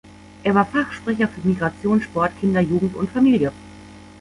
[0.41, 3.51] Er war Fachsprecher für Migration, Sport, Kinder, Jugend und Familie.